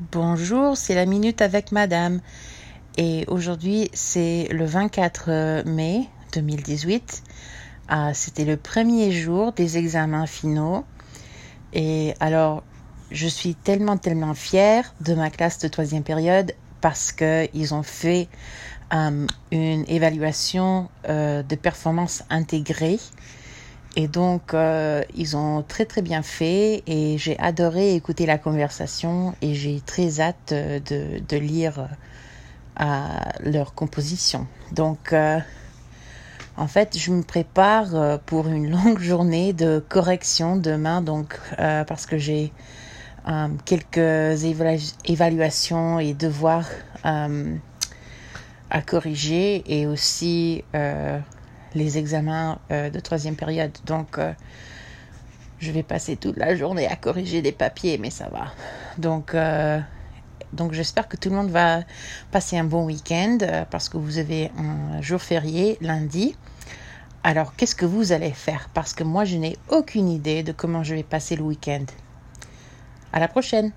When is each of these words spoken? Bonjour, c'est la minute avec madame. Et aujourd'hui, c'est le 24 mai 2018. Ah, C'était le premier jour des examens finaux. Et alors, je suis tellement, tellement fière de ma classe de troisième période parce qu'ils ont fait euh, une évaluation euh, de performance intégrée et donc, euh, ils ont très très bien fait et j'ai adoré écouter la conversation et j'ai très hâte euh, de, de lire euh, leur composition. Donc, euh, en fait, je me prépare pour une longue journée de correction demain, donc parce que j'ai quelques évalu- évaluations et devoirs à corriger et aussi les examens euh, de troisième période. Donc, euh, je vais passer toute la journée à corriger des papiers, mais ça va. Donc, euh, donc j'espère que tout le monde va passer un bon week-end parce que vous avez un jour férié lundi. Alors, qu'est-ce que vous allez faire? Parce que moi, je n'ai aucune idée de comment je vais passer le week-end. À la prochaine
Bonjour, 0.00 0.78
c'est 0.78 0.94
la 0.94 1.04
minute 1.04 1.42
avec 1.42 1.72
madame. 1.72 2.20
Et 2.96 3.26
aujourd'hui, 3.28 3.90
c'est 3.92 4.48
le 4.50 4.64
24 4.64 5.64
mai 5.66 6.08
2018. 6.32 7.22
Ah, 7.88 8.14
C'était 8.14 8.46
le 8.46 8.56
premier 8.56 9.12
jour 9.12 9.52
des 9.52 9.76
examens 9.76 10.26
finaux. 10.26 10.86
Et 11.74 12.14
alors, 12.18 12.62
je 13.10 13.26
suis 13.28 13.54
tellement, 13.54 13.98
tellement 13.98 14.32
fière 14.32 14.94
de 15.02 15.12
ma 15.12 15.28
classe 15.28 15.58
de 15.58 15.68
troisième 15.68 16.02
période 16.02 16.54
parce 16.80 17.12
qu'ils 17.12 17.74
ont 17.74 17.82
fait 17.82 18.28
euh, 18.94 19.26
une 19.52 19.84
évaluation 19.86 20.88
euh, 21.10 21.42
de 21.42 21.56
performance 21.56 22.24
intégrée 22.30 22.98
et 23.96 24.06
donc, 24.06 24.54
euh, 24.54 25.02
ils 25.16 25.36
ont 25.36 25.64
très 25.66 25.84
très 25.84 26.00
bien 26.02 26.22
fait 26.22 26.84
et 26.86 27.18
j'ai 27.18 27.36
adoré 27.40 27.94
écouter 27.94 28.24
la 28.24 28.38
conversation 28.38 29.34
et 29.42 29.54
j'ai 29.54 29.80
très 29.84 30.20
hâte 30.20 30.52
euh, 30.52 30.78
de, 30.78 31.20
de 31.28 31.36
lire 31.36 31.88
euh, 32.80 32.84
leur 33.40 33.74
composition. 33.74 34.46
Donc, 34.70 35.12
euh, 35.12 35.40
en 36.56 36.68
fait, 36.68 36.96
je 36.96 37.10
me 37.10 37.22
prépare 37.22 38.20
pour 38.26 38.46
une 38.46 38.70
longue 38.76 39.00
journée 39.00 39.52
de 39.52 39.84
correction 39.88 40.56
demain, 40.56 41.00
donc 41.00 41.40
parce 41.56 42.06
que 42.06 42.18
j'ai 42.18 42.52
quelques 43.64 44.44
évalu- 44.44 44.94
évaluations 45.06 45.98
et 45.98 46.14
devoirs 46.14 46.68
à 47.02 48.82
corriger 48.82 49.62
et 49.66 49.86
aussi 49.86 50.64
les 51.74 51.98
examens 51.98 52.58
euh, 52.70 52.90
de 52.90 53.00
troisième 53.00 53.36
période. 53.36 53.72
Donc, 53.86 54.18
euh, 54.18 54.32
je 55.58 55.70
vais 55.72 55.82
passer 55.82 56.16
toute 56.16 56.36
la 56.36 56.56
journée 56.56 56.86
à 56.86 56.96
corriger 56.96 57.42
des 57.42 57.52
papiers, 57.52 57.98
mais 57.98 58.10
ça 58.10 58.28
va. 58.28 58.52
Donc, 58.98 59.34
euh, 59.34 59.78
donc 60.52 60.72
j'espère 60.72 61.08
que 61.08 61.16
tout 61.16 61.28
le 61.28 61.36
monde 61.36 61.50
va 61.50 61.82
passer 62.30 62.56
un 62.56 62.64
bon 62.64 62.86
week-end 62.86 63.38
parce 63.70 63.88
que 63.88 63.98
vous 63.98 64.18
avez 64.18 64.50
un 64.56 65.00
jour 65.00 65.20
férié 65.20 65.78
lundi. 65.80 66.36
Alors, 67.22 67.54
qu'est-ce 67.54 67.74
que 67.74 67.84
vous 67.84 68.12
allez 68.12 68.30
faire? 68.30 68.70
Parce 68.72 68.94
que 68.94 69.04
moi, 69.04 69.26
je 69.26 69.36
n'ai 69.36 69.58
aucune 69.68 70.08
idée 70.08 70.42
de 70.42 70.52
comment 70.52 70.82
je 70.82 70.94
vais 70.94 71.02
passer 71.02 71.36
le 71.36 71.42
week-end. 71.42 71.84
À 73.12 73.20
la 73.20 73.28
prochaine 73.28 73.72